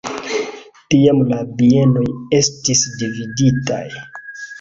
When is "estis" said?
2.39-2.81